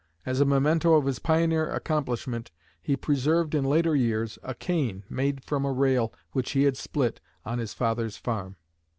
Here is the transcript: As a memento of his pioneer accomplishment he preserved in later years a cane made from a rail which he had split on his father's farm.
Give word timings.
As 0.25 0.41
a 0.41 0.45
memento 0.45 0.95
of 0.95 1.05
his 1.05 1.19
pioneer 1.19 1.69
accomplishment 1.69 2.49
he 2.81 2.95
preserved 2.97 3.53
in 3.53 3.63
later 3.63 3.95
years 3.95 4.39
a 4.41 4.55
cane 4.55 5.03
made 5.11 5.43
from 5.43 5.63
a 5.63 5.71
rail 5.71 6.11
which 6.31 6.53
he 6.53 6.63
had 6.63 6.75
split 6.75 7.21
on 7.45 7.59
his 7.59 7.75
father's 7.75 8.17
farm. 8.17 8.55